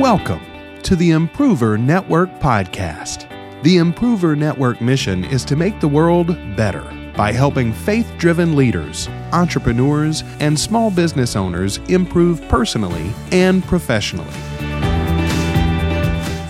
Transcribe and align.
Welcome 0.00 0.40
to 0.82 0.96
the 0.96 1.12
Improver 1.12 1.78
Network 1.78 2.28
podcast. 2.40 3.30
The 3.62 3.76
Improver 3.76 4.34
Network 4.34 4.80
mission 4.80 5.24
is 5.24 5.44
to 5.44 5.54
make 5.54 5.78
the 5.78 5.86
world 5.86 6.36
better 6.56 6.82
by 7.16 7.30
helping 7.30 7.72
faith 7.72 8.12
driven 8.18 8.56
leaders, 8.56 9.08
entrepreneurs, 9.30 10.24
and 10.40 10.58
small 10.58 10.90
business 10.90 11.36
owners 11.36 11.78
improve 11.88 12.42
personally 12.48 13.12
and 13.30 13.62
professionally. 13.62 14.34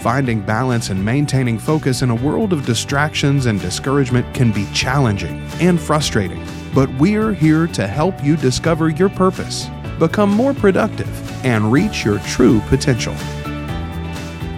Finding 0.00 0.40
balance 0.40 0.88
and 0.88 1.04
maintaining 1.04 1.58
focus 1.58 2.00
in 2.00 2.08
a 2.08 2.14
world 2.14 2.54
of 2.54 2.64
distractions 2.64 3.44
and 3.44 3.60
discouragement 3.60 4.34
can 4.34 4.52
be 4.52 4.66
challenging 4.72 5.46
and 5.60 5.78
frustrating, 5.78 6.42
but 6.74 6.88
we're 6.94 7.34
here 7.34 7.66
to 7.66 7.86
help 7.86 8.24
you 8.24 8.36
discover 8.38 8.88
your 8.88 9.10
purpose, 9.10 9.66
become 9.98 10.30
more 10.30 10.54
productive, 10.54 11.44
and 11.44 11.70
reach 11.72 12.04
your 12.04 12.18
true 12.20 12.60
potential. 12.68 13.14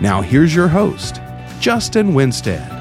Now, 0.00 0.20
here's 0.22 0.54
your 0.54 0.68
host, 0.68 1.20
Justin 1.58 2.14
Winstead. 2.14 2.75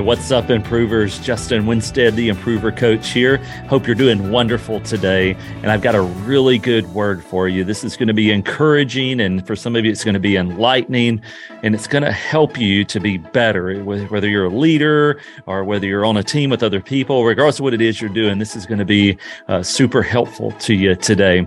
What's 0.00 0.30
up, 0.30 0.48
improvers? 0.48 1.18
Justin 1.18 1.66
Winstead, 1.66 2.14
the 2.14 2.28
improver 2.28 2.72
coach 2.72 3.10
here. 3.10 3.36
Hope 3.68 3.86
you're 3.86 3.94
doing 3.94 4.30
wonderful 4.30 4.80
today. 4.80 5.34
And 5.56 5.70
I've 5.70 5.82
got 5.82 5.94
a 5.94 6.00
really 6.00 6.56
good 6.56 6.86
word 6.94 7.22
for 7.22 7.48
you. 7.48 7.62
This 7.62 7.84
is 7.84 7.96
going 7.96 8.08
to 8.08 8.14
be 8.14 8.30
encouraging, 8.30 9.20
and 9.20 9.46
for 9.46 9.54
some 9.54 9.76
of 9.76 9.84
you, 9.84 9.90
it's 9.90 10.04
going 10.04 10.14
to 10.14 10.20
be 10.20 10.36
enlightening, 10.36 11.20
and 11.62 11.74
it's 11.74 11.86
going 11.86 12.04
to 12.04 12.12
help 12.12 12.58
you 12.58 12.84
to 12.84 13.00
be 13.00 13.18
better, 13.18 13.82
whether 13.84 14.28
you're 14.28 14.46
a 14.46 14.50
leader 14.50 15.20
or 15.46 15.64
whether 15.64 15.86
you're 15.86 16.06
on 16.06 16.16
a 16.16 16.22
team 16.22 16.50
with 16.50 16.62
other 16.62 16.80
people, 16.80 17.24
regardless 17.24 17.58
of 17.58 17.64
what 17.64 17.74
it 17.74 17.80
is 17.80 18.00
you're 18.00 18.08
doing. 18.08 18.38
This 18.38 18.56
is 18.56 18.66
going 18.66 18.78
to 18.78 18.84
be 18.84 19.18
uh, 19.48 19.62
super 19.62 20.02
helpful 20.02 20.52
to 20.52 20.74
you 20.74 20.94
today 20.94 21.46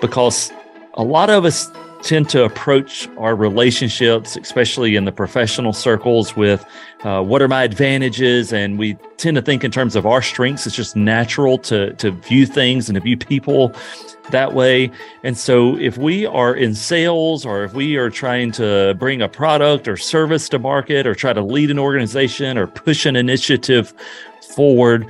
because 0.00 0.52
a 0.94 1.02
lot 1.02 1.30
of 1.30 1.44
us 1.44 1.70
tend 2.02 2.28
to 2.30 2.44
approach 2.44 3.08
our 3.18 3.34
relationships, 3.34 4.36
especially 4.36 4.96
in 4.96 5.04
the 5.04 5.12
professional 5.12 5.72
circles, 5.72 6.36
with 6.36 6.64
uh, 7.04 7.22
what 7.22 7.40
are 7.40 7.48
my 7.48 7.62
advantages, 7.62 8.52
and 8.52 8.78
we 8.78 8.94
tend 9.16 9.36
to 9.36 9.42
think 9.42 9.64
in 9.64 9.70
terms 9.70 9.96
of 9.96 10.04
our 10.06 10.22
strengths. 10.22 10.66
It's 10.66 10.76
just 10.76 10.96
natural 10.96 11.58
to 11.58 11.92
to 11.94 12.10
view 12.10 12.46
things 12.46 12.88
and 12.88 12.96
to 12.96 13.00
view 13.00 13.16
people 13.16 13.74
that 14.30 14.52
way. 14.54 14.90
And 15.22 15.36
so, 15.36 15.76
if 15.78 15.96
we 15.96 16.26
are 16.26 16.54
in 16.54 16.74
sales, 16.74 17.46
or 17.46 17.64
if 17.64 17.74
we 17.74 17.96
are 17.96 18.10
trying 18.10 18.52
to 18.52 18.94
bring 18.98 19.22
a 19.22 19.28
product 19.28 19.88
or 19.88 19.96
service 19.96 20.48
to 20.50 20.58
market, 20.58 21.06
or 21.06 21.14
try 21.14 21.32
to 21.32 21.42
lead 21.42 21.70
an 21.70 21.78
organization, 21.78 22.58
or 22.58 22.66
push 22.66 23.06
an 23.06 23.16
initiative 23.16 23.94
forward, 24.54 25.06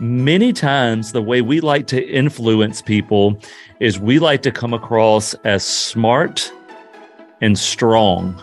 many 0.00 0.52
times 0.52 1.12
the 1.12 1.22
way 1.22 1.40
we 1.40 1.60
like 1.60 1.86
to 1.88 2.06
influence 2.08 2.82
people 2.82 3.38
is 3.80 3.98
we 3.98 4.18
like 4.18 4.42
to 4.42 4.50
come 4.50 4.74
across 4.74 5.34
as 5.44 5.64
smart 5.64 6.52
and 7.40 7.58
strong. 7.58 8.42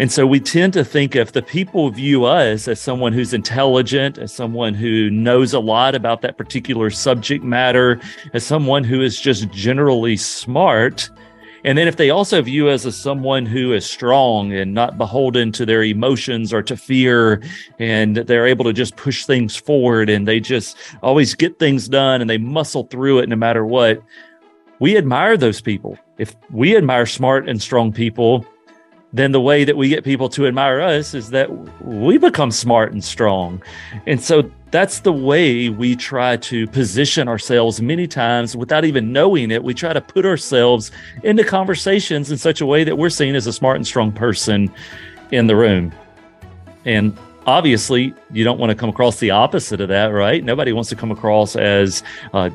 And 0.00 0.10
so 0.10 0.26
we 0.26 0.40
tend 0.40 0.72
to 0.72 0.84
think 0.84 1.14
if 1.14 1.32
the 1.32 1.42
people 1.42 1.88
view 1.90 2.24
us 2.24 2.66
as 2.66 2.80
someone 2.80 3.12
who's 3.12 3.32
intelligent, 3.32 4.18
as 4.18 4.32
someone 4.32 4.74
who 4.74 5.08
knows 5.08 5.52
a 5.52 5.60
lot 5.60 5.94
about 5.94 6.20
that 6.22 6.36
particular 6.36 6.90
subject 6.90 7.44
matter, 7.44 8.00
as 8.32 8.44
someone 8.44 8.82
who 8.82 9.02
is 9.02 9.20
just 9.20 9.48
generally 9.50 10.16
smart, 10.16 11.10
and 11.64 11.78
then 11.78 11.88
if 11.88 11.96
they 11.96 12.10
also 12.10 12.42
view 12.42 12.68
us 12.68 12.84
as 12.84 12.94
someone 12.94 13.46
who 13.46 13.72
is 13.72 13.86
strong 13.86 14.52
and 14.52 14.74
not 14.74 14.98
beholden 14.98 15.50
to 15.52 15.64
their 15.64 15.82
emotions 15.82 16.52
or 16.52 16.62
to 16.62 16.76
fear, 16.76 17.42
and 17.78 18.16
they're 18.16 18.46
able 18.46 18.64
to 18.66 18.72
just 18.72 18.96
push 18.96 19.24
things 19.24 19.56
forward 19.56 20.10
and 20.10 20.28
they 20.28 20.40
just 20.40 20.76
always 21.02 21.34
get 21.34 21.58
things 21.58 21.88
done 21.88 22.20
and 22.20 22.28
they 22.28 22.38
muscle 22.38 22.84
through 22.84 23.18
it 23.18 23.28
no 23.28 23.36
matter 23.36 23.64
what, 23.64 24.02
we 24.78 24.96
admire 24.96 25.36
those 25.36 25.62
people. 25.62 25.98
If 26.18 26.36
we 26.50 26.76
admire 26.76 27.06
smart 27.06 27.48
and 27.48 27.60
strong 27.60 27.92
people, 27.92 28.46
then 29.14 29.32
the 29.32 29.40
way 29.40 29.64
that 29.64 29.76
we 29.76 29.88
get 29.88 30.04
people 30.04 30.28
to 30.28 30.46
admire 30.46 30.80
us 30.80 31.14
is 31.14 31.30
that 31.30 31.48
we 31.82 32.18
become 32.18 32.50
smart 32.50 32.92
and 32.92 33.02
strong. 33.02 33.62
And 34.06 34.20
so 34.20 34.50
that's 34.74 34.98
the 34.98 35.12
way 35.12 35.68
we 35.68 35.94
try 35.94 36.36
to 36.36 36.66
position 36.66 37.28
ourselves 37.28 37.80
many 37.80 38.08
times 38.08 38.56
without 38.56 38.84
even 38.84 39.12
knowing 39.12 39.52
it. 39.52 39.62
We 39.62 39.72
try 39.72 39.92
to 39.92 40.00
put 40.00 40.26
ourselves 40.26 40.90
into 41.22 41.44
conversations 41.44 42.32
in 42.32 42.38
such 42.38 42.60
a 42.60 42.66
way 42.66 42.82
that 42.82 42.98
we're 42.98 43.08
seen 43.08 43.36
as 43.36 43.46
a 43.46 43.52
smart 43.52 43.76
and 43.76 43.86
strong 43.86 44.10
person 44.10 44.68
in 45.30 45.46
the 45.46 45.54
room. 45.54 45.92
And 46.84 47.16
obviously, 47.46 48.14
you 48.32 48.42
don't 48.42 48.58
want 48.58 48.70
to 48.70 48.74
come 48.74 48.88
across 48.88 49.20
the 49.20 49.30
opposite 49.30 49.80
of 49.80 49.90
that, 49.90 50.06
right? 50.06 50.42
Nobody 50.42 50.72
wants 50.72 50.90
to 50.90 50.96
come 50.96 51.12
across 51.12 51.54
as 51.54 52.02
uh, 52.32 52.50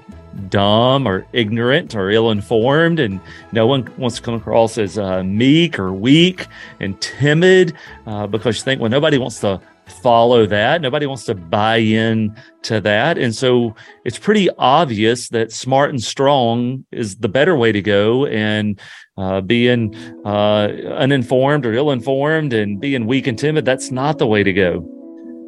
dumb 0.50 1.07
or 1.07 1.25
ignorant 1.31 1.96
or 1.96 2.12
ill 2.12 2.31
informed, 2.31 3.00
and 3.00 3.22
no 3.53 3.66
one 3.66 3.90
wants 3.97 4.18
to 4.18 4.22
come 4.22 4.34
across 4.34 4.78
as 4.78 4.97
uh, 4.97 5.24
meek 5.24 5.80
or 5.80 5.94
weak 5.94 6.47
and 6.81 7.00
timid 7.00 7.78
uh, 8.07 8.28
because 8.28 8.57
you 8.57 8.63
think, 8.63 8.81
well, 8.81 8.90
nobody 8.90 9.18
wants 9.18 9.40
to 9.40 9.62
follow 9.91 10.45
that. 10.45 10.81
Nobody 10.81 11.05
wants 11.05 11.25
to 11.25 11.35
buy 11.35 11.77
in 11.77 12.35
to 12.63 12.81
that. 12.81 13.17
And 13.17 13.35
so 13.35 13.75
it's 14.05 14.19
pretty 14.19 14.50
obvious 14.57 15.29
that 15.29 15.51
smart 15.51 15.89
and 15.89 16.01
strong 16.01 16.85
is 16.91 17.17
the 17.17 17.29
better 17.29 17.55
way 17.55 17.72
to 17.72 17.81
go. 17.81 18.25
And 18.25 18.79
uh, 19.17 19.41
being 19.41 19.95
uh, 20.25 20.69
uninformed 20.95 21.66
or 21.66 21.73
ill 21.73 21.91
informed 21.91 22.53
and 22.53 22.79
being 22.79 23.05
weak 23.05 23.27
and 23.27 23.38
timid, 23.38 23.66
that's 23.66 23.91
not 23.91 24.17
the 24.17 24.27
way 24.27 24.44
to 24.44 24.53
go. 24.53 24.85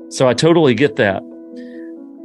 So 0.09 0.27
I 0.27 0.33
totally 0.33 0.73
get 0.73 0.97
that. 0.97 1.23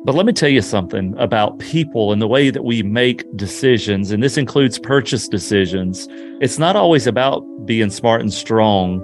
But 0.05 0.15
let 0.15 0.25
me 0.25 0.33
tell 0.33 0.49
you 0.49 0.63
something 0.63 1.15
about 1.19 1.59
people 1.59 2.13
and 2.13 2.23
the 2.23 2.29
way 2.29 2.51
that 2.51 2.63
we 2.63 2.83
make 2.83 3.25
decisions, 3.37 4.13
and 4.13 4.23
this 4.23 4.37
includes 4.37 4.79
purchase 4.79 5.27
decisions. 5.27 6.07
It's 6.41 6.61
not 6.61 6.77
always 6.77 7.09
about 7.09 7.41
being 7.65 7.91
smart 7.91 8.21
and 8.21 8.33
strong 8.33 9.01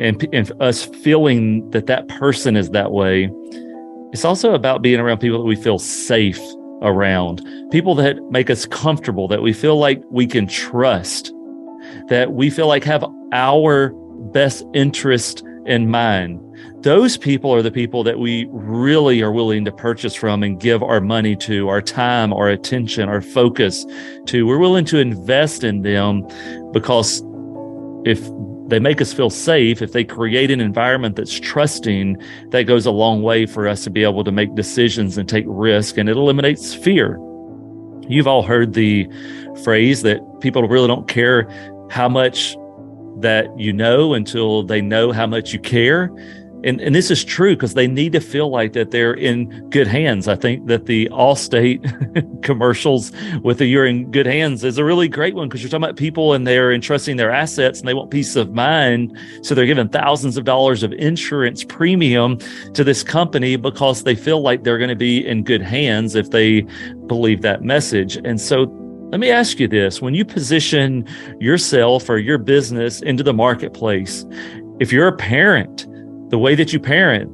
and, 0.00 0.26
and 0.32 0.52
us 0.60 0.84
feeling 0.84 1.68
that 1.70 1.86
that 1.86 2.08
person 2.08 2.56
is 2.56 2.70
that 2.70 2.92
way. 2.92 3.30
It's 4.12 4.24
also 4.24 4.54
about 4.54 4.82
being 4.82 5.00
around 5.00 5.18
people 5.18 5.38
that 5.38 5.44
we 5.44 5.56
feel 5.56 5.78
safe 5.78 6.40
around, 6.82 7.42
people 7.70 7.94
that 7.96 8.22
make 8.30 8.50
us 8.50 8.64
comfortable, 8.66 9.28
that 9.28 9.42
we 9.42 9.52
feel 9.52 9.76
like 9.78 10.02
we 10.10 10.26
can 10.26 10.46
trust, 10.46 11.32
that 12.08 12.32
we 12.32 12.50
feel 12.50 12.68
like 12.68 12.84
have 12.84 13.04
our 13.32 13.90
best 14.32 14.64
interest 14.74 15.44
in 15.66 15.90
mind. 15.90 16.40
Those 16.82 17.16
people 17.16 17.52
are 17.52 17.62
the 17.62 17.70
people 17.70 18.02
that 18.04 18.18
we 18.18 18.46
really 18.50 19.20
are 19.20 19.32
willing 19.32 19.64
to 19.64 19.72
purchase 19.72 20.14
from 20.14 20.42
and 20.42 20.58
give 20.58 20.82
our 20.82 21.00
money 21.00 21.36
to, 21.36 21.68
our 21.68 21.82
time, 21.82 22.32
our 22.32 22.48
attention, 22.48 23.08
our 23.08 23.20
focus 23.20 23.84
to. 24.26 24.46
We're 24.46 24.58
willing 24.58 24.84
to 24.86 24.98
invest 24.98 25.64
in 25.64 25.82
them 25.82 26.26
because 26.72 27.22
if 28.04 28.20
they 28.68 28.78
make 28.78 29.00
us 29.00 29.12
feel 29.12 29.30
safe, 29.30 29.80
if 29.80 29.92
they 29.92 30.04
create 30.04 30.50
an 30.50 30.60
environment 30.60 31.16
that's 31.16 31.40
trusting, 31.40 32.16
that 32.50 32.64
goes 32.64 32.84
a 32.84 32.90
long 32.90 33.22
way 33.22 33.46
for 33.46 33.66
us 33.66 33.82
to 33.84 33.90
be 33.90 34.02
able 34.04 34.24
to 34.24 34.32
make 34.32 34.54
decisions 34.54 35.16
and 35.16 35.28
take 35.28 35.44
risk 35.48 35.96
and 35.96 36.08
it 36.08 36.16
eliminates 36.16 36.74
fear. 36.74 37.18
You've 38.08 38.26
all 38.26 38.42
heard 38.42 38.74
the 38.74 39.08
phrase 39.64 40.02
that 40.02 40.20
people 40.40 40.62
really 40.68 40.86
don't 40.86 41.08
care 41.08 41.48
how 41.90 42.08
much 42.08 42.56
that 43.20 43.46
you 43.58 43.72
know 43.72 44.14
until 44.14 44.62
they 44.62 44.80
know 44.80 45.12
how 45.12 45.26
much 45.26 45.52
you 45.52 45.58
care. 45.58 46.10
And, 46.64 46.80
and 46.80 46.94
this 46.94 47.10
is 47.10 47.24
true 47.24 47.54
because 47.54 47.74
they 47.74 47.86
need 47.86 48.12
to 48.12 48.20
feel 48.20 48.50
like 48.50 48.72
that 48.72 48.90
they're 48.90 49.14
in 49.14 49.48
good 49.70 49.86
hands. 49.86 50.26
I 50.26 50.34
think 50.34 50.66
that 50.66 50.86
the 50.86 51.08
Allstate 51.10 52.42
commercials 52.42 53.12
with 53.42 53.58
the 53.58 53.66
"You're 53.66 53.86
in 53.86 54.10
good 54.10 54.26
hands" 54.26 54.64
is 54.64 54.78
a 54.78 54.84
really 54.84 55.08
great 55.08 55.34
one 55.34 55.48
because 55.48 55.62
you're 55.62 55.70
talking 55.70 55.84
about 55.84 55.96
people 55.96 56.32
and 56.32 56.46
they're 56.46 56.72
entrusting 56.72 57.16
their 57.16 57.30
assets 57.30 57.78
and 57.78 57.88
they 57.88 57.94
want 57.94 58.10
peace 58.10 58.34
of 58.34 58.52
mind, 58.52 59.16
so 59.42 59.54
they're 59.54 59.66
giving 59.66 59.88
thousands 59.88 60.36
of 60.36 60.44
dollars 60.44 60.82
of 60.82 60.92
insurance 60.94 61.64
premium 61.64 62.38
to 62.74 62.82
this 62.82 63.02
company 63.02 63.56
because 63.56 64.02
they 64.02 64.14
feel 64.14 64.40
like 64.40 64.64
they're 64.64 64.78
going 64.78 64.88
to 64.90 64.96
be 64.96 65.24
in 65.24 65.44
good 65.44 65.62
hands 65.62 66.14
if 66.14 66.30
they 66.30 66.62
believe 67.06 67.42
that 67.42 67.62
message. 67.62 68.16
And 68.16 68.40
so 68.40 68.66
let 69.10 69.20
me 69.20 69.30
ask 69.30 69.58
you 69.58 69.68
this 69.68 70.02
when 70.02 70.14
you 70.14 70.24
position 70.24 71.06
yourself 71.40 72.10
or 72.10 72.18
your 72.18 72.36
business 72.36 73.00
into 73.00 73.22
the 73.22 73.32
marketplace, 73.32 74.26
if 74.80 74.92
you're 74.92 75.08
a 75.08 75.16
parent, 75.16 75.86
the 76.28 76.38
way 76.38 76.54
that 76.54 76.72
you 76.72 76.80
parent, 76.80 77.30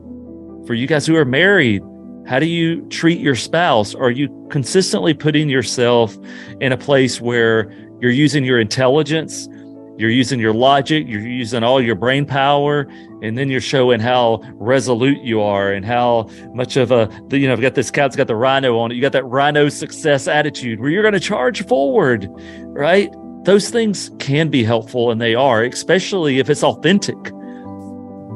for 0.67 0.75
you 0.75 0.87
guys 0.87 1.07
who 1.07 1.17
are 1.17 1.25
married, 1.25 1.83
how 2.27 2.39
do 2.39 2.47
you 2.47 2.83
treat 2.89 3.21
your 3.21 3.35
spouse? 3.35 3.95
Are 3.95 4.11
you 4.11 4.29
consistently 4.51 5.15
putting 5.15 5.49
yourself 5.49 6.17
in 6.61 6.73
a 6.73 6.77
place 6.77 7.21
where 7.21 7.71
you're 8.01 8.11
using 8.11 8.45
your 8.45 8.59
intelligence 8.59 9.49
you're 9.97 10.11
using 10.11 10.41
your 10.41 10.53
logic, 10.53 11.07
you're 11.07 11.21
using 11.21 11.63
all 11.63 11.81
your 11.81 11.95
brain 11.95 12.27
power, 12.27 12.89
and 13.23 13.39
then 13.39 13.49
you're 13.49 13.61
showing 13.61 14.01
how 14.01 14.41
resolute 14.55 15.23
you 15.23 15.41
are 15.41 15.73
and 15.73 15.85
how 15.85 16.29
much 16.53 16.77
of 16.77 16.91
a, 16.91 17.09
you 17.31 17.47
know, 17.47 17.53
I've 17.53 17.61
got 17.61 17.75
this 17.75 17.93
cat's 17.93 18.17
got 18.17 18.27
the 18.27 18.35
rhino 18.35 18.79
on 18.79 18.91
it. 18.91 18.97
You 18.97 19.03
got 19.03 19.13
that 19.13 19.25
rhino 19.25 19.69
success 19.69 20.27
attitude 20.27 20.81
where 20.81 20.91
you're 20.91 21.03
going 21.03 21.15
to 21.15 21.21
charge 21.21 21.65
forward, 21.67 22.29
right? 22.71 23.15
Those 23.45 23.71
things 23.71 24.11
can 24.19 24.49
be 24.49 24.65
helpful 24.65 25.13
and 25.13 25.21
they 25.21 25.37
are, 25.37 25.63
especially 25.63 26.41
if 26.41 26.51
it's 26.51 26.65
authentic. 26.65 27.17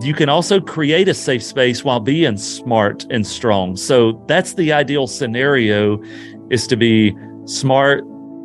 You 0.00 0.15
can 0.15 0.29
also 0.29 0.61
create 0.61 1.09
a 1.09 1.15
safe 1.15 1.43
space 1.43 1.85
while 1.85 2.00
being 2.00 2.37
smart 2.37 3.05
and 3.11 3.27
strong. 3.27 3.77
So 3.77 4.25
that's 4.29 4.55
the 4.55 4.73
ideal 4.73 5.06
scenario 5.06 6.00
is 6.50 6.67
to 6.69 6.77
be 6.77 7.17
smart, 7.47 8.05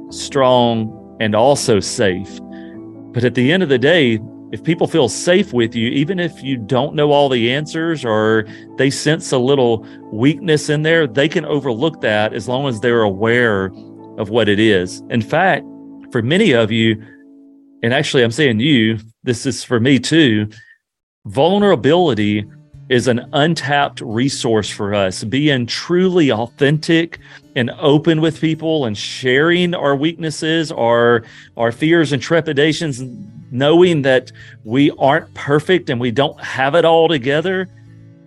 strong, 0.09 1.17
and 1.19 1.35
also 1.35 1.79
safe. 1.79 2.39
But 3.13 3.23
at 3.23 3.35
the 3.35 3.51
end 3.51 3.61
of 3.61 3.69
the 3.69 3.77
day, 3.77 4.19
if 4.51 4.63
people 4.63 4.87
feel 4.87 5.09
safe 5.09 5.53
with 5.53 5.75
you, 5.75 5.89
even 5.89 6.19
if 6.19 6.43
you 6.43 6.57
don't 6.57 6.95
know 6.95 7.11
all 7.11 7.29
the 7.29 7.51
answers 7.51 8.03
or 8.03 8.45
they 8.77 8.89
sense 8.89 9.31
a 9.31 9.37
little 9.37 9.85
weakness 10.11 10.69
in 10.69 10.81
there, 10.81 11.07
they 11.07 11.27
can 11.27 11.45
overlook 11.45 12.01
that 12.01 12.33
as 12.33 12.47
long 12.47 12.67
as 12.67 12.79
they're 12.79 13.01
aware 13.01 13.71
of 14.17 14.29
what 14.29 14.49
it 14.49 14.59
is. 14.59 15.01
In 15.09 15.21
fact, 15.21 15.65
for 16.11 16.21
many 16.21 16.51
of 16.51 16.71
you, 16.71 17.03
and 17.83 17.93
actually, 17.93 18.23
I'm 18.23 18.31
saying 18.31 18.59
you, 18.59 18.99
this 19.23 19.45
is 19.45 19.63
for 19.63 19.79
me 19.79 19.99
too, 19.99 20.47
vulnerability 21.25 22.45
is 22.89 23.07
an 23.07 23.27
untapped 23.33 24.01
resource 24.01 24.69
for 24.69 24.93
us. 24.93 25.23
Being 25.23 25.65
truly 25.65 26.31
authentic 26.31 27.19
and 27.55 27.71
open 27.79 28.19
with 28.19 28.41
people 28.41 28.85
and 28.85 28.97
sharing 28.97 29.73
our 29.73 29.95
weaknesses, 29.95 30.71
our, 30.71 31.23
our 31.55 31.71
fears 31.71 32.11
and 32.11 32.21
trepidations, 32.21 33.01
knowing 33.51 34.01
that 34.01 34.31
we 34.65 34.91
aren't 34.91 35.33
perfect 35.33 35.89
and 35.89 35.99
we 35.99 36.11
don't 36.11 36.39
have 36.41 36.75
it 36.75 36.83
all 36.83 37.07
together 37.07 37.69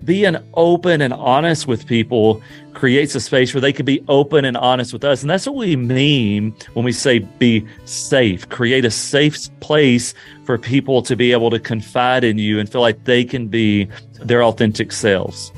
being 0.05 0.37
open 0.55 1.01
and 1.01 1.13
honest 1.13 1.67
with 1.67 1.87
people 1.87 2.43
creates 2.75 3.15
a 3.15 3.21
space 3.21 3.55
where 3.55 3.61
they 3.61 3.73
can 3.73 3.87
be 3.87 4.05
open 4.09 4.45
and 4.45 4.57
honest 4.57 4.93
with 4.93 5.03
us. 5.05 5.23
And 5.23 5.31
that's 5.31 5.47
what 5.47 5.57
we 5.57 5.77
mean 5.77 6.55
when 6.75 6.85
we 6.85 6.93
say 6.93 7.21
be 7.21 7.67
safe, 7.87 8.49
create 8.49 8.85
a 8.85 8.91
safe 8.91 9.49
place 9.61 10.15
for 10.45 10.59
people 10.59 11.03
to 11.03 11.17
be 11.17 11.33
able 11.33 11.51
to 11.51 11.59
confide 11.59 12.23
in 12.23 12.39
you 12.39 12.61
and 12.61 12.71
feel 12.71 12.83
like 12.83 13.05
they 13.05 13.25
can 13.25 13.49
be 13.49 13.89
their 14.21 14.43
authentic 14.43 14.93
selves. 14.93 15.53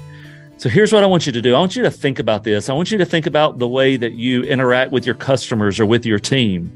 So 0.56 0.68
here's 0.68 0.92
what 0.92 1.04
I 1.04 1.06
want 1.06 1.26
you 1.26 1.32
to 1.32 1.42
do. 1.42 1.54
I 1.54 1.58
want 1.60 1.76
you 1.76 1.82
to 1.82 1.90
think 1.90 2.18
about 2.18 2.44
this. 2.44 2.68
I 2.68 2.72
want 2.72 2.90
you 2.90 2.98
to 2.98 3.04
think 3.04 3.26
about 3.26 3.58
the 3.58 3.68
way 3.68 3.96
that 3.96 4.14
you 4.14 4.42
interact 4.44 4.90
with 4.90 5.06
your 5.06 5.14
customers 5.14 5.78
or 5.78 5.86
with 5.86 6.04
your 6.04 6.18
team. 6.18 6.72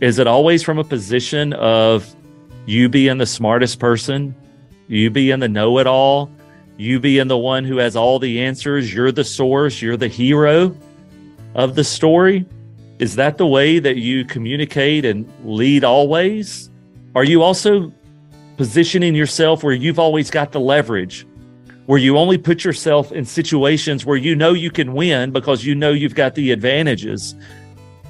Is 0.00 0.18
it 0.18 0.26
always 0.26 0.62
from 0.62 0.78
a 0.78 0.84
position 0.84 1.52
of 1.54 2.14
you 2.66 2.88
being 2.88 3.18
the 3.18 3.26
smartest 3.26 3.80
person, 3.80 4.34
you 4.86 5.10
being 5.10 5.40
the 5.40 5.48
know 5.48 5.78
it 5.78 5.86
all? 5.86 6.30
You 6.80 6.98
being 6.98 7.28
the 7.28 7.36
one 7.36 7.62
who 7.62 7.76
has 7.76 7.94
all 7.94 8.18
the 8.18 8.40
answers, 8.40 8.92
you're 8.92 9.12
the 9.12 9.22
source, 9.22 9.82
you're 9.82 9.98
the 9.98 10.08
hero 10.08 10.74
of 11.54 11.74
the 11.74 11.84
story? 11.84 12.46
Is 12.98 13.16
that 13.16 13.36
the 13.36 13.46
way 13.46 13.78
that 13.78 13.98
you 13.98 14.24
communicate 14.24 15.04
and 15.04 15.30
lead 15.44 15.84
always? 15.84 16.70
Are 17.14 17.24
you 17.24 17.42
also 17.42 17.92
positioning 18.56 19.14
yourself 19.14 19.62
where 19.62 19.74
you've 19.74 19.98
always 19.98 20.30
got 20.30 20.52
the 20.52 20.60
leverage, 20.60 21.26
where 21.84 21.98
you 21.98 22.16
only 22.16 22.38
put 22.38 22.64
yourself 22.64 23.12
in 23.12 23.26
situations 23.26 24.06
where 24.06 24.16
you 24.16 24.34
know 24.34 24.54
you 24.54 24.70
can 24.70 24.94
win 24.94 25.32
because 25.32 25.64
you 25.66 25.74
know 25.74 25.92
you've 25.92 26.14
got 26.14 26.34
the 26.34 26.50
advantages? 26.50 27.34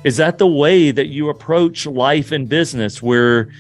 Is 0.04 0.16
that 0.18 0.38
the 0.38 0.46
way 0.46 0.92
that 0.92 1.08
you 1.08 1.28
approach 1.28 1.86
life 1.86 2.30
and 2.30 2.48
business 2.48 3.02
where 3.02 3.50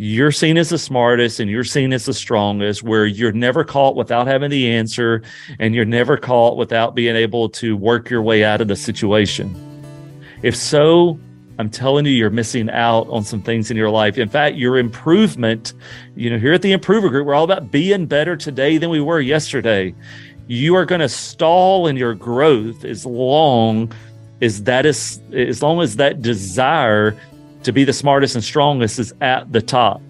you're 0.00 0.30
seen 0.30 0.56
as 0.56 0.68
the 0.68 0.78
smartest 0.78 1.40
and 1.40 1.50
you're 1.50 1.64
seen 1.64 1.92
as 1.92 2.04
the 2.04 2.14
strongest, 2.14 2.84
where 2.84 3.04
you're 3.04 3.32
never 3.32 3.64
caught 3.64 3.96
without 3.96 4.28
having 4.28 4.48
the 4.48 4.70
answer 4.70 5.22
and 5.58 5.74
you're 5.74 5.84
never 5.84 6.16
caught 6.16 6.56
without 6.56 6.94
being 6.94 7.16
able 7.16 7.48
to 7.48 7.76
work 7.76 8.08
your 8.08 8.22
way 8.22 8.44
out 8.44 8.60
of 8.60 8.68
the 8.68 8.76
situation. 8.76 9.52
If 10.42 10.54
so, 10.54 11.18
I'm 11.58 11.68
telling 11.68 12.06
you, 12.06 12.12
you're 12.12 12.30
missing 12.30 12.70
out 12.70 13.08
on 13.08 13.24
some 13.24 13.42
things 13.42 13.72
in 13.72 13.76
your 13.76 13.90
life. 13.90 14.18
In 14.18 14.28
fact, 14.28 14.54
your 14.54 14.78
improvement, 14.78 15.72
you 16.14 16.30
know, 16.30 16.38
here 16.38 16.52
at 16.52 16.62
the 16.62 16.70
Improver 16.70 17.08
Group, 17.08 17.26
we're 17.26 17.34
all 17.34 17.42
about 17.42 17.72
being 17.72 18.06
better 18.06 18.36
today 18.36 18.78
than 18.78 18.90
we 18.90 19.00
were 19.00 19.20
yesterday. 19.20 19.92
You 20.46 20.76
are 20.76 20.86
going 20.86 21.00
to 21.00 21.08
stall 21.08 21.88
in 21.88 21.96
your 21.96 22.14
growth 22.14 22.84
as 22.84 23.04
long 23.04 23.92
as 24.40 24.62
that 24.62 24.86
is, 24.86 25.20
as 25.32 25.60
long 25.60 25.80
as 25.80 25.96
that 25.96 26.22
desire 26.22 27.16
to 27.68 27.72
be 27.72 27.84
the 27.84 27.92
smartest 27.92 28.34
and 28.34 28.42
strongest 28.42 28.98
is 28.98 29.12
at 29.20 29.52
the 29.52 29.60
top. 29.60 30.00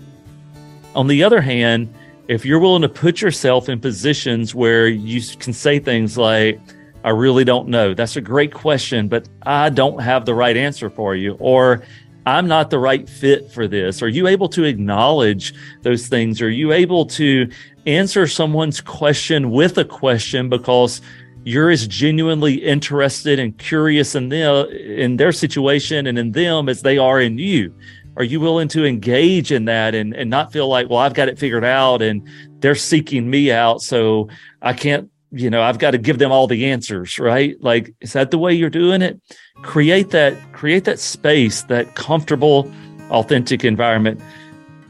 On 0.95 1.09
the 1.09 1.25
other 1.25 1.41
hand, 1.41 1.93
if 2.29 2.45
you're 2.45 2.61
willing 2.61 2.83
to 2.83 2.89
put 2.89 3.21
yourself 3.21 3.69
in 3.69 3.81
positions 3.81 4.55
where 4.55 4.87
you 4.87 5.21
can 5.41 5.53
say 5.53 5.81
things 5.81 6.17
like, 6.17 6.61
I 7.03 7.11
really 7.11 7.43
don't 7.43 7.67
know. 7.67 7.95
That's 7.95 8.15
a 8.15 8.21
great 8.21 8.55
question, 8.55 9.09
but 9.09 9.29
I 9.43 9.71
don't 9.71 10.01
have 10.01 10.25
the 10.25 10.35
right 10.35 10.57
answer 10.57 10.89
for 10.89 11.17
you. 11.17 11.37
Or 11.41 11.83
I'm 12.25 12.47
not 12.47 12.71
the 12.71 12.79
right 12.79 13.09
fit 13.09 13.51
for 13.51 13.67
this. 13.67 14.03
Are 14.03 14.09
you 14.09 14.29
able 14.29 14.49
to 14.51 14.63
acknowledge 14.63 15.53
those 15.83 16.07
things? 16.07 16.41
Are 16.41 16.51
you 16.51 16.71
able 16.71 17.07
to 17.07 17.51
answer 17.87 18.29
someone's 18.29 18.81
question 18.81 19.51
with 19.51 19.79
a 19.79 19.85
question 19.85 20.49
because 20.49 21.01
you're 21.49 21.71
as 21.71 21.87
genuinely 21.87 22.57
interested 22.57 23.39
and 23.39 23.57
curious 23.57 24.15
in 24.15 24.29
them 24.29 24.67
in 24.71 25.17
their 25.17 25.33
situation 25.33 26.07
and 26.07 26.19
in 26.19 26.33
them 26.33 26.69
as 26.69 26.83
they 26.83 26.99
are 26.99 27.23
in 27.23 27.39
you. 27.39 27.75
Are 28.19 28.23
you 28.25 28.39
willing 28.39 28.69
to 28.69 28.85
engage 28.85 29.51
in 29.51 29.65
that 29.65 29.95
and, 29.95 30.15
and 30.15 30.29
not 30.29 30.53
feel 30.53 30.69
like 30.69 30.91
well 30.91 30.99
i've 30.99 31.15
got 31.15 31.29
it 31.29 31.39
figured 31.39 31.65
out 31.65 32.03
and 32.03 32.29
they're 32.61 32.75
seeking 32.75 33.31
me 33.31 33.51
out 33.51 33.81
so 33.81 34.29
i 34.61 34.75
can't 34.75 35.09
you 35.31 35.49
know 35.49 35.63
i've 35.63 35.79
got 35.79 35.93
to 35.93 35.99
give 35.99 36.19
them 36.19 36.31
all 36.31 36.47
the 36.47 36.67
answers 36.67 37.19
right? 37.19 37.57
Like 37.63 37.95
is 38.03 38.13
that 38.13 38.31
the 38.31 38.39
way 38.39 38.53
you're 38.53 38.69
doing 38.69 39.01
it? 39.01 39.19
Create 39.63 40.11
that 40.11 40.35
create 40.53 40.85
that 40.85 40.99
space 40.99 41.63
that 41.63 41.95
comfortable 41.95 42.71
authentic 43.11 43.65
environment. 43.65 44.21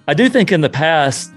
I 0.09 0.15
do 0.15 0.29
think 0.29 0.51
in 0.51 0.63
the 0.63 0.71
past 0.71 1.33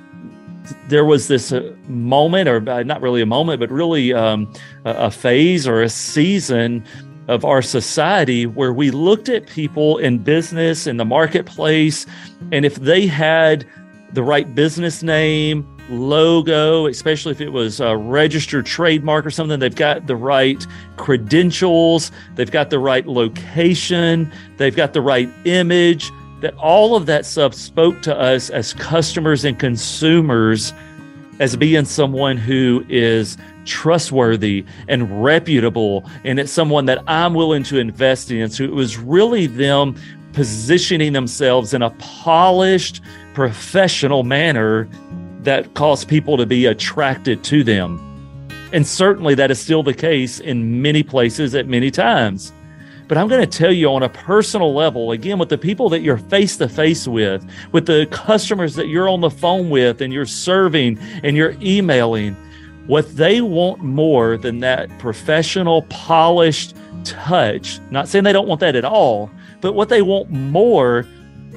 there 0.88 1.06
was 1.06 1.28
this 1.28 1.52
uh, 1.52 1.74
moment, 1.88 2.48
or 2.48 2.68
uh, 2.70 2.84
not 2.84 3.02
really 3.02 3.22
a 3.22 3.26
moment, 3.26 3.60
but 3.60 3.72
really 3.72 4.14
um, 4.14 4.52
a, 4.86 4.92
a 4.92 5.12
phase 5.12 5.68
or 5.68 5.82
a 5.82 5.90
season 5.90 6.84
of 7.28 7.46
our 7.46 7.62
society 7.62 8.46
where 8.46 8.74
we 8.74 8.92
looked 8.92 9.30
at 9.30 9.48
people 9.48 9.98
in 9.98 10.18
business 10.18 10.88
in 10.88 10.98
the 10.98 11.06
marketplace, 11.06 12.06
and 12.52 12.66
if 12.66 12.76
they 12.76 13.08
had 13.08 13.66
the 14.14 14.24
right 14.24 14.54
business 14.54 15.02
name, 15.02 15.66
logo, 15.90 16.86
especially 16.86 17.32
if 17.32 17.42
it 17.42 17.50
was 17.50 17.80
a 17.80 17.96
registered 17.96 18.66
trademark 18.66 19.26
or 19.26 19.32
something, 19.32 19.60
they've 19.60 19.76
got 19.76 20.08
the 20.08 20.16
right 20.16 20.66
credentials, 20.98 22.12
they've 22.36 22.52
got 22.52 22.70
the 22.70 22.80
right 22.80 23.08
location, 23.08 24.32
they've 24.58 24.76
got 24.76 24.94
the 24.94 25.02
right 25.02 25.30
image 25.46 26.12
that 26.42 26.56
all 26.56 26.96
of 26.96 27.06
that 27.06 27.26
stuff 27.26 27.54
spoke 27.54 28.02
to 28.02 28.18
us 28.18 28.50
as 28.50 28.74
customers 28.74 29.46
and 29.46 29.58
consumers 29.58 30.74
as 31.40 31.56
being 31.56 31.86
someone 31.86 32.38
who 32.38 32.86
is 32.90 33.38
trustworthy 33.66 34.66
and 34.88 35.24
reputable 35.24 36.04
and 36.24 36.40
it's 36.40 36.52
someone 36.52 36.86
that 36.86 37.04
I'm 37.08 37.34
willing 37.34 37.64
to 37.64 37.78
invest 37.78 38.32
in. 38.32 38.50
So 38.50 38.64
it 38.64 38.72
was 38.72 38.98
really 38.98 39.48
them 39.48 39.96
positioning 40.34 41.14
themselves 41.14 41.74
in 41.74 41.82
a 41.82 41.90
polished, 41.92 43.02
professional 43.34 44.24
manner 44.24 44.88
that 45.42 45.74
caused 45.74 46.08
people 46.08 46.38
to 46.38 46.46
be 46.46 46.66
attracted 46.66 47.44
to 47.46 47.64
them. 47.64 48.08
And 48.74 48.86
certainly 48.86 49.36
that 49.36 49.52
is 49.52 49.60
still 49.60 49.84
the 49.84 49.94
case 49.94 50.40
in 50.40 50.82
many 50.82 51.04
places 51.04 51.56
at 51.56 51.68
many 51.68 51.92
times. 51.92 52.54
But 53.12 53.18
I'm 53.18 53.28
going 53.28 53.42
to 53.42 53.58
tell 53.58 53.74
you 53.74 53.90
on 53.90 54.04
a 54.04 54.08
personal 54.08 54.74
level, 54.74 55.12
again, 55.12 55.38
with 55.38 55.50
the 55.50 55.58
people 55.58 55.90
that 55.90 56.00
you're 56.00 56.18
face 56.18 56.56
to 56.56 56.70
face 56.70 57.10
with, 57.10 57.46
with 57.74 57.86
the 57.86 58.08
customers 58.10 58.76
that 58.76 58.88
you're 58.88 59.10
on 59.10 59.20
the 59.20 59.30
phone 59.30 59.70
with 59.70 60.00
and 60.00 60.14
you're 60.14 60.26
serving 60.26 60.98
and 61.22 61.36
you're 61.36 61.54
emailing, 61.62 62.38
what 62.88 63.14
they 63.18 63.42
want 63.42 63.84
more 63.84 64.38
than 64.38 64.62
that 64.62 64.98
professional, 64.98 65.82
polished 65.90 66.74
touch, 67.04 67.82
not 67.90 68.08
saying 68.08 68.24
they 68.24 68.32
don't 68.32 68.48
want 68.48 68.62
that 68.62 68.78
at 68.78 68.86
all, 68.86 69.30
but 69.60 69.74
what 69.74 69.90
they 69.90 70.02
want 70.02 70.30
more 70.30 71.06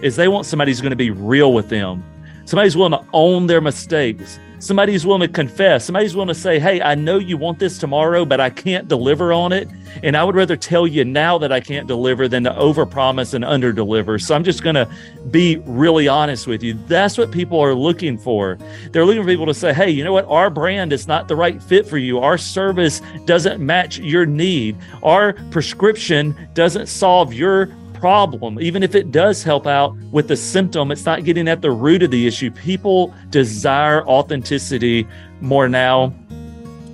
is 0.03 0.17
they 0.17 0.27
want 0.27 0.47
somebody 0.47 0.73
who's 0.73 0.81
going 0.81 0.91
to 0.91 0.97
be 0.97 1.13
real 1.13 1.53
with 1.53 1.69
them. 1.69 2.03
Somebody's 2.47 2.77
willing 2.77 2.99
to 2.99 3.07
own 3.13 3.47
their 3.47 3.61
mistakes. 3.61 4.41
Somebody's 4.65 5.05
willing 5.05 5.21
to 5.21 5.29
confess. 5.29 5.85
Somebody's 5.85 6.17
willing 6.17 6.29
to 6.29 6.35
say, 6.35 6.59
Hey, 6.59 6.81
I 6.81 6.95
know 6.95 7.19
you 7.19 7.37
want 7.37 7.59
this 7.59 7.77
tomorrow, 7.77 8.25
but 8.25 8.41
I 8.41 8.49
can't 8.49 8.89
deliver 8.89 9.31
on 9.31 9.53
it. 9.53 9.69
And 10.03 10.17
I 10.17 10.25
would 10.25 10.35
rather 10.35 10.57
tell 10.57 10.87
you 10.87 11.05
now 11.05 11.37
that 11.37 11.53
I 11.53 11.61
can't 11.61 11.87
deliver 11.87 12.29
than 12.29 12.45
to 12.45 12.51
overpromise 12.51 13.35
and 13.35 13.45
underdeliver. 13.45 14.19
So 14.23 14.35
I'm 14.35 14.43
just 14.43 14.63
going 14.63 14.77
to 14.77 14.89
be 15.31 15.57
really 15.67 16.09
honest 16.09 16.47
with 16.47 16.63
you. 16.63 16.79
That's 16.87 17.19
what 17.19 17.31
people 17.31 17.61
are 17.61 17.75
looking 17.75 18.17
for. 18.17 18.57
They're 18.91 19.05
looking 19.05 19.23
for 19.23 19.29
people 19.29 19.45
to 19.45 19.53
say, 19.53 19.75
Hey, 19.75 19.91
you 19.91 20.03
know 20.03 20.15
what? 20.15 20.25
Our 20.29 20.49
brand 20.49 20.95
is 20.95 21.07
not 21.07 21.29
the 21.29 21.37
right 21.37 21.63
fit 21.63 21.87
for 21.87 21.99
you. 21.99 22.21
Our 22.21 22.39
service 22.39 23.03
doesn't 23.27 23.61
match 23.61 23.99
your 23.99 24.25
need. 24.25 24.79
Our 25.03 25.35
prescription 25.51 26.49
doesn't 26.55 26.87
solve 26.87 27.35
your 27.35 27.67
problem, 27.95 28.61
even 28.61 28.83
if 28.83 28.95
it 28.95 29.11
does 29.11 29.43
help 29.43 29.67
out 29.67 29.97
with 30.13 30.29
the 30.29 30.37
symptom, 30.37 30.91
it's 30.91 31.07
not 31.07 31.25
getting 31.25 31.49
at 31.49 31.63
the 31.63 31.71
root 31.71 32.03
of 32.03 32.11
the 32.11 32.27
issue. 32.27 32.51
People 32.51 33.15
desire 33.31 34.07
authenticity 34.07 35.07
more 35.41 35.69
now 35.69 36.13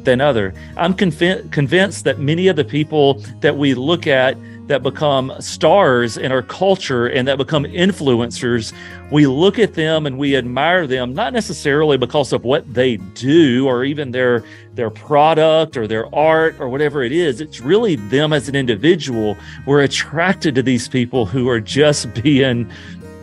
than 0.04 0.20
other. 0.20 0.54
I'm 0.76 0.94
conv- 0.94 1.50
convinced 1.52 2.04
that 2.04 2.18
many 2.18 2.48
of 2.48 2.56
the 2.56 2.64
people 2.64 3.14
that 3.40 3.56
we 3.56 3.74
look 3.74 4.06
at 4.06 4.36
that 4.70 4.84
become 4.84 5.32
stars 5.40 6.16
in 6.16 6.30
our 6.30 6.42
culture 6.42 7.08
and 7.08 7.26
that 7.26 7.38
become 7.38 7.64
influencers, 7.64 8.72
we 9.10 9.26
look 9.26 9.58
at 9.58 9.74
them 9.74 10.06
and 10.06 10.16
we 10.16 10.36
admire 10.36 10.86
them 10.86 11.12
not 11.12 11.32
necessarily 11.32 11.96
because 11.96 12.32
of 12.32 12.44
what 12.44 12.72
they 12.72 12.96
do 12.96 13.66
or 13.66 13.84
even 13.84 14.12
their 14.12 14.44
their 14.74 14.88
product 14.88 15.76
or 15.76 15.88
their 15.88 16.12
art 16.14 16.54
or 16.60 16.68
whatever 16.68 17.02
it 17.02 17.10
is. 17.10 17.40
It's 17.40 17.60
really 17.60 17.96
them 17.96 18.32
as 18.32 18.48
an 18.48 18.54
individual. 18.54 19.36
We're 19.66 19.82
attracted 19.82 20.54
to 20.54 20.62
these 20.62 20.88
people 20.88 21.26
who 21.26 21.48
are 21.48 21.60
just 21.60 22.14
being 22.22 22.70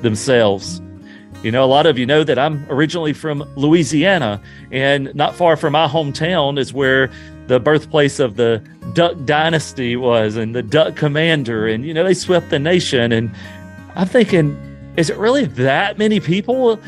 themselves. 0.01 0.81
You 1.43 1.51
know, 1.51 1.63
a 1.63 1.67
lot 1.67 1.85
of 1.85 1.97
you 1.97 2.05
know 2.05 2.23
that 2.23 2.39
I'm 2.39 2.65
originally 2.69 3.13
from 3.13 3.47
Louisiana, 3.55 4.41
and 4.71 5.13
not 5.13 5.35
far 5.35 5.55
from 5.55 5.73
my 5.73 5.87
hometown 5.87 6.57
is 6.57 6.73
where 6.73 7.09
the 7.47 7.59
birthplace 7.59 8.19
of 8.19 8.35
the 8.35 8.61
Duck 8.93 9.15
Dynasty 9.25 9.95
was 9.95 10.35
and 10.35 10.53
the 10.53 10.63
Duck 10.63 10.95
Commander. 10.95 11.67
And, 11.67 11.85
you 11.85 11.93
know, 11.93 12.03
they 12.03 12.13
swept 12.13 12.49
the 12.49 12.59
nation. 12.59 13.11
And 13.11 13.33
I'm 13.95 14.07
thinking, 14.07 14.57
is 14.97 15.09
it 15.09 15.17
really 15.17 15.45
that 15.45 15.97
many 15.97 16.19
people 16.19 16.79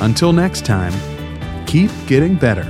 Until 0.00 0.32
next 0.32 0.66
time, 0.66 0.92
keep 1.66 1.90
getting 2.06 2.34
better. 2.34 2.64